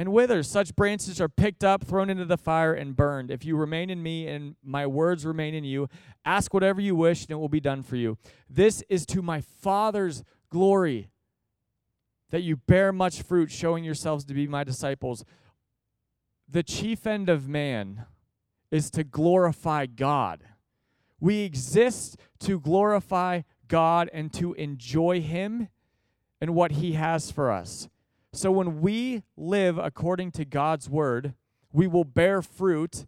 [0.00, 0.48] and withers.
[0.48, 3.30] Such branches are picked up, thrown into the fire, and burned.
[3.30, 5.90] If you remain in me and my words remain in you,
[6.24, 8.18] ask whatever you wish, and it will be done for you.
[8.48, 11.10] This is to my Father's glory
[12.30, 15.24] that you bear much fruit, showing yourselves to be my disciples.
[16.48, 18.06] The chief end of man
[18.70, 20.44] is to glorify God.
[21.18, 25.68] We exist to glorify God and to enjoy Him
[26.40, 27.88] and what He has for us.
[28.32, 31.34] So when we live according to God's word,
[31.72, 33.06] we will bear fruit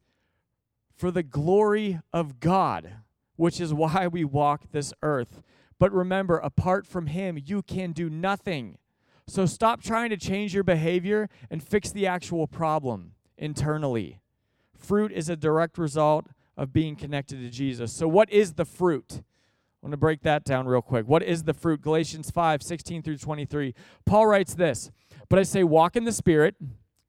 [0.96, 2.94] for the glory of God,
[3.37, 5.42] which is why we walk this earth.
[5.78, 8.78] But remember, apart from Him, you can do nothing.
[9.26, 14.20] So stop trying to change your behavior and fix the actual problem internally.
[14.76, 16.26] Fruit is a direct result
[16.57, 17.92] of being connected to Jesus.
[17.92, 19.22] So, what is the fruit?
[19.83, 21.09] I want to break that down real quick.
[21.09, 21.81] What is the fruit?
[21.81, 23.74] Galatians 5 16 through 23.
[24.05, 24.90] Paul writes this
[25.33, 26.57] but I say, walk in the Spirit,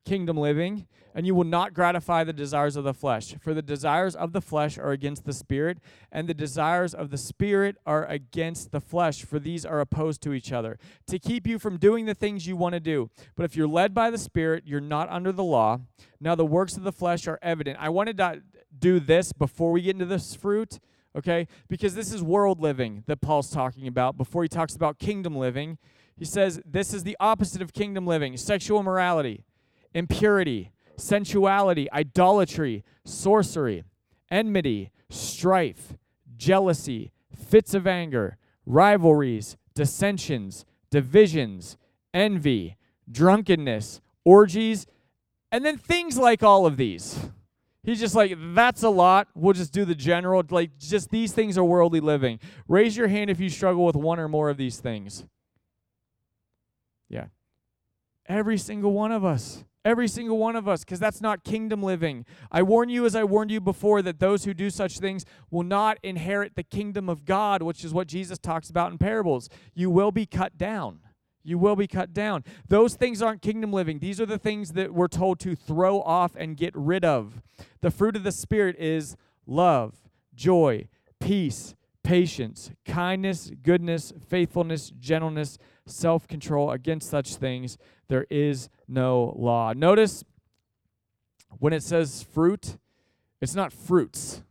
[0.06, 3.36] kingdom living, and you will not gratify the desires of the flesh.
[3.40, 5.80] For the desires of the flesh are against the Spirit,
[6.12, 10.34] and the desires of the Spirit are against the flesh, for these are opposed to
[10.34, 13.10] each other, to keep you from doing the things you want to do.
[13.36, 15.82] But if you're led by the Spirit, you're not under the law.
[16.20, 17.78] Now the works of the flesh are evident.
[17.80, 18.42] I wanted to
[18.78, 20.80] do this before we get into this fruit
[21.16, 21.48] okay?
[21.68, 25.78] Because this is world living that Paul's talking about before he talks about kingdom living.
[26.18, 29.46] He says this is the opposite of kingdom living sexual immorality,
[29.94, 33.84] impurity, sensuality, idolatry, sorcery,
[34.30, 35.94] enmity, strife,
[36.36, 41.78] jealousy, fits of anger, rivalries, dissensions, divisions,
[42.14, 42.78] envy,
[43.12, 44.86] drunkenness, orgies,
[45.52, 47.20] and then things like all of these.
[47.84, 49.28] He's just like, that's a lot.
[49.36, 50.42] We'll just do the general.
[50.50, 52.40] Like, just these things are worldly living.
[52.68, 55.26] Raise your hand if you struggle with one or more of these things.
[57.10, 57.26] Yeah.
[58.26, 59.66] Every single one of us.
[59.86, 62.26] Every single one of us, because that's not kingdom living.
[62.52, 65.64] I warn you, as I warned you before, that those who do such things will
[65.64, 69.50] not inherit the kingdom of God, which is what Jesus talks about in parables.
[69.74, 71.00] You will be cut down.
[71.44, 72.46] You will be cut down.
[72.70, 74.00] Those things aren't kingdom living.
[74.00, 77.42] These are the things that we're told to throw off and get rid of.
[77.82, 79.96] The fruit of the Spirit is love,
[80.34, 80.88] joy,
[81.20, 86.72] peace, patience, kindness, goodness, faithfulness, gentleness, self control.
[86.72, 89.74] Against such things, there is no law.
[89.74, 90.24] Notice
[91.60, 92.78] when it says fruit,
[93.42, 94.44] it's not fruits,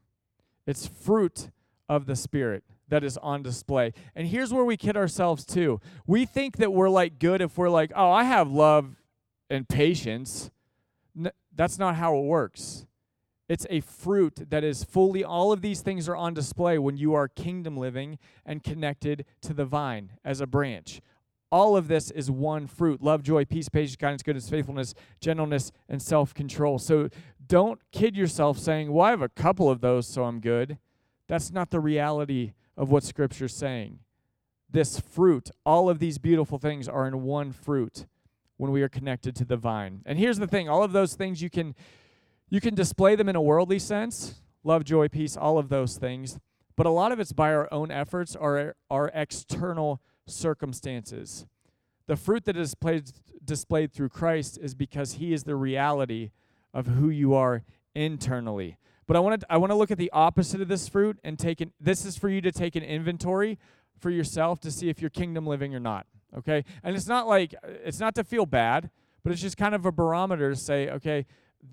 [0.66, 1.50] it's fruit
[1.88, 3.92] of the Spirit that is on display.
[4.14, 5.80] And here's where we kid ourselves too.
[6.06, 8.96] We think that we're like good if we're like, oh, I have love
[9.48, 10.50] and patience.
[11.54, 12.86] That's not how it works.
[13.48, 17.12] It's a fruit that is fully, all of these things are on display when you
[17.14, 21.00] are kingdom living and connected to the vine as a branch.
[21.52, 26.00] All of this is one fruit love, joy, peace, patience, kindness, goodness, faithfulness, gentleness, and
[26.00, 26.78] self control.
[26.78, 27.10] So
[27.46, 30.78] don't kid yourself saying, well, I have a couple of those, so I'm good.
[31.28, 33.98] That's not the reality of what Scripture's saying.
[34.70, 38.06] This fruit, all of these beautiful things are in one fruit
[38.56, 40.00] when we are connected to the vine.
[40.06, 41.74] And here's the thing all of those things you can.
[42.48, 46.38] You can display them in a worldly sense love, joy, peace, all of those things.
[46.76, 50.00] But a lot of it's by our own efforts or our external
[50.32, 51.46] circumstances.
[52.06, 53.12] The fruit that is displayed,
[53.44, 56.30] displayed through Christ is because he is the reality
[56.74, 57.62] of who you are
[57.94, 58.76] internally.
[59.06, 61.38] But I want to I want to look at the opposite of this fruit and
[61.38, 63.58] take an, this is for you to take an inventory
[63.98, 66.06] for yourself to see if you're kingdom living or not.
[66.36, 66.64] Okay?
[66.82, 68.90] And it's not like it's not to feel bad,
[69.22, 71.26] but it's just kind of a barometer to say, okay,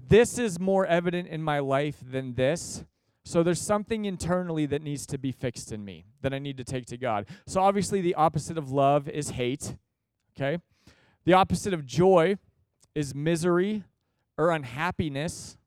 [0.07, 2.83] this is more evident in my life than this.
[3.29, 6.63] So there's something internally that needs to be fixed in me that I need to
[6.63, 7.27] take to God.
[7.45, 9.75] So obviously the opposite of love is hate,
[10.35, 10.57] okay?
[11.25, 12.37] The opposite of joy
[12.95, 13.83] is misery
[14.35, 15.59] or unhappiness.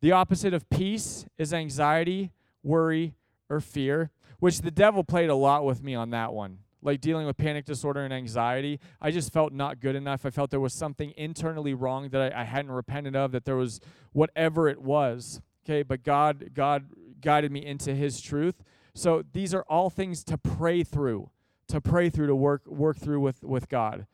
[0.00, 2.30] The opposite of peace is anxiety,
[2.62, 3.12] worry,
[3.50, 6.60] or fear, which the devil played a lot with me on that one.
[6.80, 10.24] Like dealing with panic disorder and anxiety, I just felt not good enough.
[10.24, 13.56] I felt there was something internally wrong that I, I hadn't repented of, that there
[13.56, 13.78] was
[14.14, 15.42] whatever it was.
[15.68, 16.86] Okay, but God, God
[17.20, 18.62] guided me into His truth.
[18.94, 21.30] So these are all things to pray through,
[21.68, 24.06] to pray through, to work work through with with God.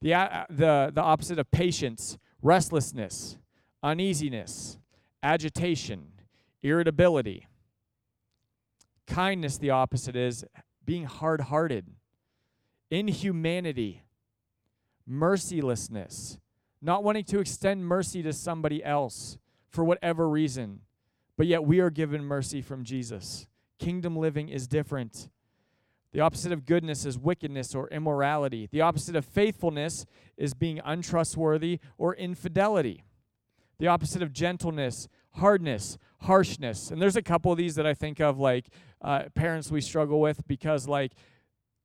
[0.00, 3.38] The uh, the the opposite of patience, restlessness,
[3.84, 4.78] uneasiness,
[5.22, 6.08] agitation,
[6.62, 7.46] irritability.
[9.06, 10.44] Kindness, the opposite is
[10.84, 11.86] being hard hearted,
[12.90, 14.02] inhumanity,
[15.06, 16.38] mercilessness,
[16.82, 19.38] not wanting to extend mercy to somebody else
[19.70, 20.80] for whatever reason,
[21.36, 23.46] but yet we are given mercy from Jesus.
[23.78, 25.28] Kingdom living is different.
[26.12, 28.68] The opposite of goodness is wickedness or immorality.
[28.72, 30.06] The opposite of faithfulness
[30.38, 33.02] is being untrustworthy or infidelity.
[33.78, 36.90] The opposite of gentleness, hardness, harshness.
[36.90, 38.68] And there's a couple of these that I think of, like
[39.02, 41.12] uh, parents we struggle with, because, like,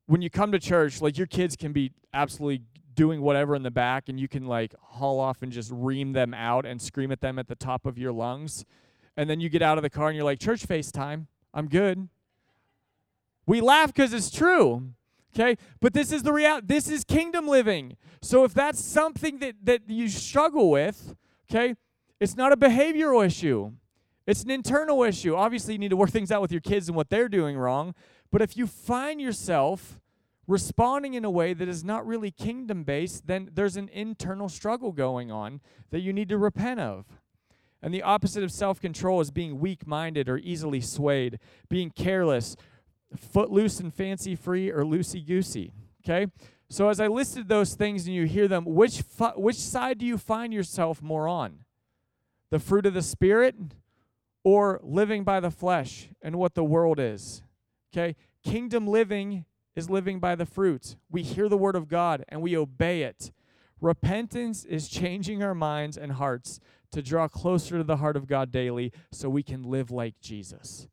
[0.06, 3.72] when you come to church, like, your kids can be absolutely doing whatever in the
[3.72, 7.20] back, and you can, like, haul off and just ream them out and scream at
[7.20, 8.64] them at the top of your lungs.
[9.18, 12.08] And then you get out of the car and you're like, church FaceTime, I'm good.
[13.46, 14.94] We laugh because it's true.
[15.36, 15.58] Okay?
[15.80, 16.68] But this is the reality.
[16.68, 17.98] This is kingdom living.
[18.22, 21.16] So if that's something that, that you struggle with,
[21.52, 21.76] Okay?
[22.20, 23.74] It's not a behavioral issue.
[24.26, 25.36] It's an internal issue.
[25.36, 27.94] Obviously, you need to work things out with your kids and what they're doing wrong.
[28.32, 30.00] But if you find yourself
[30.48, 34.92] responding in a way that is not really kingdom based, then there's an internal struggle
[34.92, 37.06] going on that you need to repent of.
[37.82, 41.40] And the opposite of self control is being weak minded or easily swayed,
[41.70, 42.56] being careless,
[43.16, 45.74] footloose and fancy free, or loosey goosey.
[46.04, 46.28] Okay?
[46.70, 50.06] So as I listed those things and you hear them, which fi- which side do
[50.06, 51.66] you find yourself more on?
[52.50, 53.56] The fruit of the spirit
[54.44, 57.44] or living by the flesh and what the world is?
[57.94, 58.16] Okay?
[58.44, 60.96] Kingdom living is living by the fruit.
[61.10, 63.32] We hear the word of God and we obey it.
[63.80, 66.60] Repentance is changing our minds and hearts
[66.92, 70.88] to draw closer to the heart of God daily so we can live like Jesus.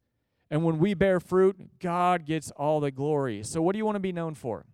[0.50, 3.42] And when we bear fruit, God gets all the glory.
[3.42, 4.64] So what do you want to be known for?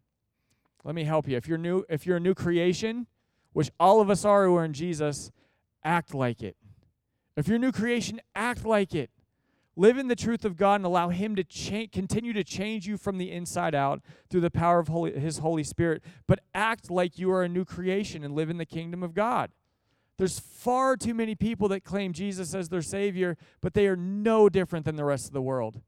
[0.85, 1.37] Let me help you.
[1.37, 3.07] If you're new, if you're a new creation,
[3.53, 5.33] which all of us are who are in Jesus,
[5.83, 6.57] act like it.
[7.37, 9.11] If you're a new creation, act like it.
[9.77, 12.97] Live in the truth of God and allow Him to cha- continue to change you
[12.97, 16.03] from the inside out through the power of Holy, His Holy Spirit.
[16.29, 19.51] But act like you are a new creation and live in the kingdom of God.
[20.17, 24.49] There's far too many people that claim Jesus as their Savior, but they are no
[24.49, 25.81] different than the rest of the world.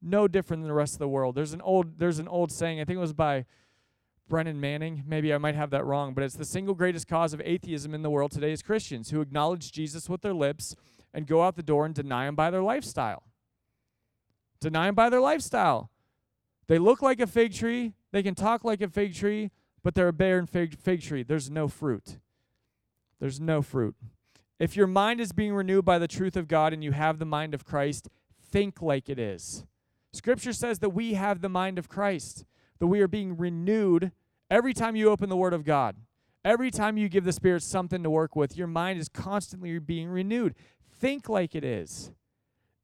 [0.00, 1.34] No different than the rest of the world.
[1.34, 3.44] There's an old, there's an old saying, I think it was by
[4.28, 7.42] Brennan Manning, maybe I might have that wrong, but it's the single greatest cause of
[7.44, 10.74] atheism in the world today is Christians who acknowledge Jesus with their lips
[11.12, 13.24] and go out the door and deny him by their lifestyle.
[14.60, 15.90] Deny him by their lifestyle.
[16.68, 19.50] They look like a fig tree, they can talk like a fig tree,
[19.82, 21.22] but they're a barren fig, fig tree.
[21.22, 22.16] There's no fruit.
[23.24, 23.96] There's no fruit.
[24.58, 27.24] If your mind is being renewed by the truth of God and you have the
[27.24, 29.64] mind of Christ, think like it is.
[30.12, 32.44] Scripture says that we have the mind of Christ,
[32.80, 34.12] that we are being renewed
[34.50, 35.96] every time you open the Word of God.
[36.44, 40.10] Every time you give the Spirit something to work with, your mind is constantly being
[40.10, 40.54] renewed.
[41.00, 42.12] Think like it is.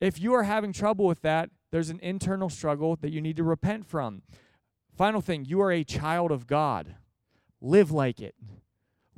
[0.01, 3.45] If you are having trouble with that, there's an internal struggle that you need to
[3.45, 4.23] repent from.
[4.97, 6.95] Final thing, you are a child of God.
[7.61, 8.35] Live like it.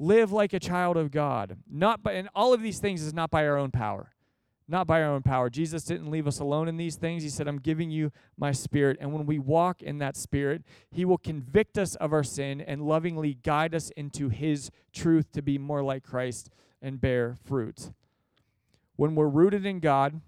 [0.02, 1.58] Live like a child of God.
[1.70, 4.10] Not by and all of these things is not by our own power.
[4.66, 5.48] Not by our own power.
[5.48, 7.22] Jesus didn't leave us alone in these things.
[7.22, 8.96] He said, I'm giving you my spirit.
[9.00, 12.82] And when we walk in that spirit, He will convict us of our sin and
[12.82, 16.50] lovingly guide us into His truth to be more like Christ
[16.80, 17.92] and bear fruit.
[18.96, 20.20] When we're rooted in God,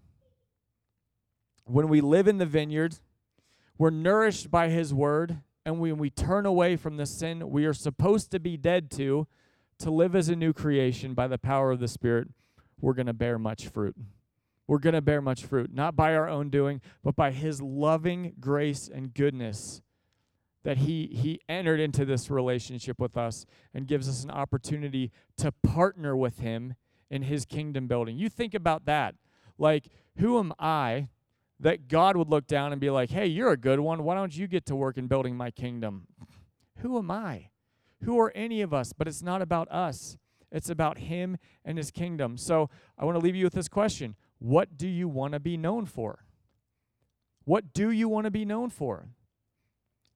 [1.65, 3.01] when we live in the vineyard,
[3.77, 7.75] we're nourished by His word, and when we turn away from the sin we are
[7.75, 9.27] supposed to be dead to,
[9.79, 12.29] to live as a new creation by the power of the Spirit,
[12.81, 13.97] we're going to bear much fruit.
[14.67, 18.35] We're going to bear much fruit, not by our own doing, but by His loving
[18.41, 19.83] grace and goodness
[20.65, 25.53] that he he entered into this relationship with us and gives us an opportunity to
[25.53, 26.75] partner with him
[27.11, 28.17] in his kingdom building.
[28.17, 29.15] You think about that.
[29.59, 31.11] Like who am I
[31.61, 34.03] that God would look down and be like, "Hey, you're a good one.
[34.03, 36.09] Why don't you get to work in building my kingdom?"
[36.79, 37.51] Who am I?
[38.05, 38.93] Who are any of us?
[38.93, 40.17] But it's not about us.
[40.51, 42.37] It's about him and his kingdom.
[42.37, 44.15] So, I want to leave you with this question.
[44.39, 46.25] What do you want to be known for?
[47.45, 49.09] What do you want to be known for?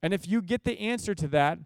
[0.02, 1.58] And if you get the answer to that,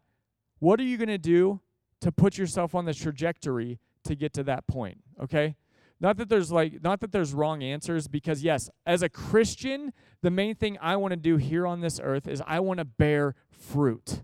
[0.59, 1.61] what are you going to do
[2.01, 4.99] to put yourself on the trajectory to get to that point?
[5.23, 5.57] Okay?
[6.01, 10.31] Not that there's like not that there's wrong answers because yes, as a Christian, the
[10.31, 13.37] main thing I want to do here on this earth is I want to bear
[13.51, 14.23] fruit.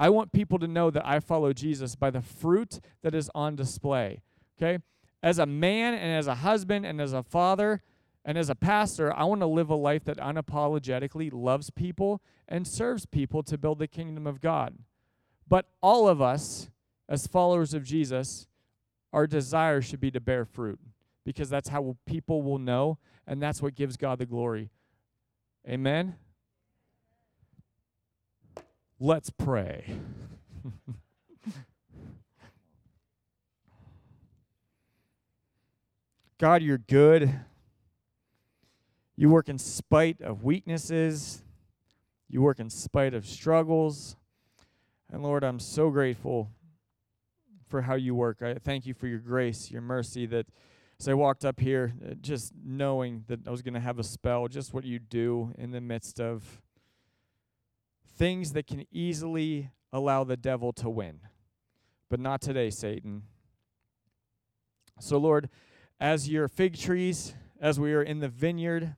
[0.00, 3.54] I want people to know that I follow Jesus by the fruit that is on
[3.54, 4.22] display.
[4.56, 4.82] Okay?
[5.22, 7.82] As a man and as a husband and as a father,
[8.24, 12.66] and as a pastor, I want to live a life that unapologetically loves people and
[12.66, 14.76] serves people to build the kingdom of God.
[15.48, 16.70] But all of us,
[17.08, 18.46] as followers of Jesus,
[19.12, 20.78] our desire should be to bear fruit
[21.24, 24.70] because that's how people will know and that's what gives God the glory.
[25.68, 26.16] Amen.
[29.02, 29.96] Let's pray.
[36.38, 37.34] God, you're good.
[39.16, 41.42] You work in spite of weaknesses.
[42.28, 44.16] You work in spite of struggles.
[45.10, 46.50] And Lord, I'm so grateful
[47.68, 48.42] for how you work.
[48.42, 50.44] I thank you for your grace, your mercy that
[51.00, 54.04] as I walked up here, uh, just knowing that I was going to have a
[54.04, 56.60] spell, just what you do in the midst of
[58.20, 61.20] things that can easily allow the devil to win.
[62.10, 63.22] But not today, Satan.
[65.00, 65.48] So, Lord,
[65.98, 68.94] as your fig trees, as we are in the vineyard,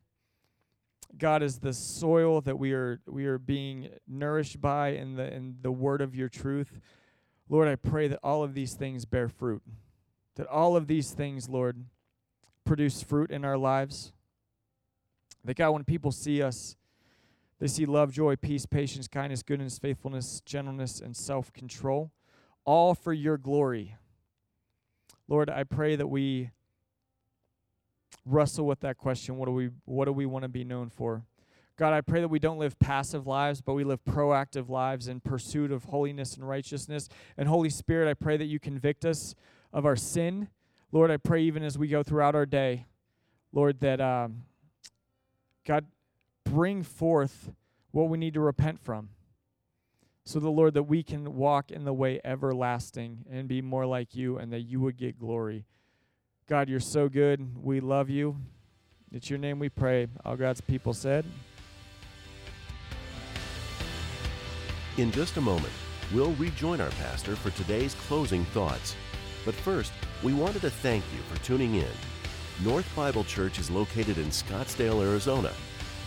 [1.17, 5.59] God is the soil that we are we are being nourished by in the in
[5.63, 6.81] the word of your truth.
[7.49, 9.63] Lord, I pray that all of these things bear fruit.
[10.35, 11.85] That all of these things, Lord,
[12.65, 14.13] produce fruit in our lives.
[15.45, 16.77] That God, when people see us,
[17.63, 22.11] they see love, joy, peace, patience, kindness, goodness, faithfulness, gentleness, and self control,
[22.65, 23.97] all for your glory.
[25.29, 26.51] Lord, I pray that we
[28.27, 29.37] wrestle with that question.
[29.37, 31.23] What do we what do we want to be known for?
[31.77, 35.21] God i pray that we don't live passive lives but we live proactive lives in
[35.21, 37.09] pursuit of holiness and righteousness.
[37.37, 39.37] And holy spirit i pray that you convict us
[39.73, 40.49] of our sin.
[40.91, 42.87] Lord i pray even as we go throughout our day
[43.53, 44.43] lord that um,
[45.65, 45.87] god
[46.45, 47.53] bring forth
[47.91, 49.11] what we need to repent from
[50.25, 54.15] so the lord that we can walk in the way everlasting and be more like
[54.15, 55.65] you and that you would get glory
[56.49, 57.65] God, you're so good.
[57.65, 58.37] We love you.
[59.13, 60.09] It's your name we pray.
[60.25, 61.25] All God's people said.
[64.99, 65.73] In just a moment,
[66.13, 68.95] we'll rejoin our pastor for today's closing thoughts.
[69.45, 71.89] But first, we wanted to thank you for tuning in.
[72.63, 75.53] North Bible Church is located in Scottsdale, Arizona,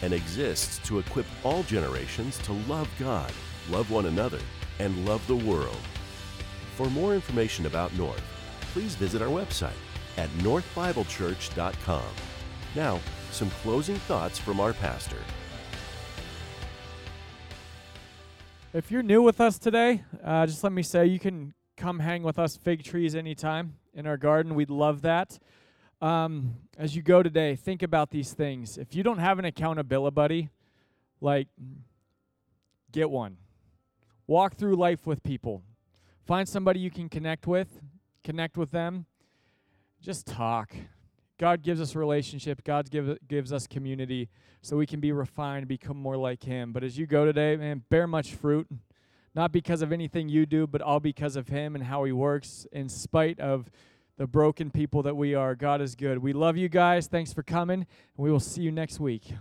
[0.06, 3.34] and exists to equip all generations to love God,
[3.72, 4.40] love one another,
[4.78, 5.80] and love the world.
[6.76, 8.22] For more information about North,
[8.72, 9.82] please visit our website
[10.18, 12.04] at northbiblechurch.com.
[12.76, 13.00] Now,
[13.32, 15.18] some closing thoughts from our pastor.
[18.74, 22.22] If you're new with us today, uh, just let me say you can come hang
[22.22, 24.54] with us fig trees anytime in our garden.
[24.54, 25.40] We'd love that.
[26.02, 28.78] Um, as you go today, think about these things.
[28.78, 30.50] If you don't have an accountability buddy,
[31.22, 31.48] like
[32.92, 33.38] get one.
[34.28, 35.62] Walk through life with people.
[36.26, 37.82] Find somebody you can connect with,
[38.24, 39.06] connect with them.
[40.02, 40.74] Just talk.
[41.38, 42.64] God gives us relationship.
[42.64, 44.30] God give, gives us community
[44.62, 46.72] so we can be refined, become more like Him.
[46.72, 48.68] But as you go today, man, bear much fruit,
[49.36, 52.66] not because of anything you do, but all because of Him and how He works,
[52.72, 53.70] in spite of
[54.18, 55.56] the broken people that we are.
[55.56, 56.20] God is good.
[56.20, 57.08] We love you guys.
[57.08, 57.88] Thanks for coming, and
[58.18, 59.34] we will see you next week.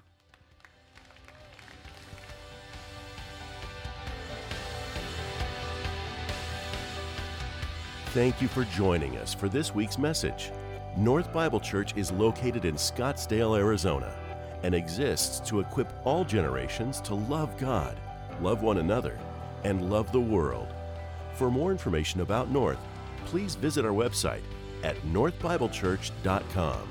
[8.09, 10.53] Thank you for joining us for this week's message.
[10.97, 14.17] North Bible Church is located in Scottsdale, Arizona,
[14.63, 17.99] and exists to equip all generations to love God,
[18.41, 19.19] love one another,
[19.65, 20.69] and love the world.
[21.35, 22.79] For more information about North,
[23.25, 24.43] please visit our website
[24.85, 26.89] at northbiblechurch.com.